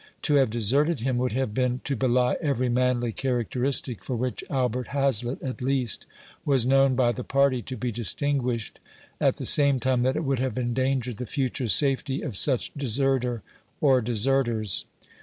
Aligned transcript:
To 0.23 0.33
have 0.33 0.49
deserted 0.49 1.01
him 1.01 1.19
would 1.19 1.33
have 1.33 1.53
been 1.53 1.79
to 1.83 1.95
belie 1.95 2.35
every 2.41 2.69
manly 2.69 3.11
characteristic 3.11 4.03
for 4.03 4.15
which 4.15 4.43
Albert 4.49 4.87
Hazlett, 4.87 5.43
at 5.43 5.61
least, 5.61 6.07
was 6.43 6.65
known 6.65 6.95
by 6.95 7.11
the 7.11 7.23
party 7.23 7.61
to 7.61 7.77
be 7.77 7.91
distinguished, 7.91 8.79
at 9.19 9.35
the 9.35 9.45
same 9.45 9.79
time 9.79 10.01
that 10.01 10.15
it 10.15 10.23
would 10.23 10.39
have 10.39 10.57
endangered 10.57 11.17
the 11.17 11.27
future 11.27 11.67
safety 11.67 12.23
of 12.23 12.35
such 12.35 12.73
deserter 12.73 13.43
or 13.79 14.01
deserters. 14.01 14.85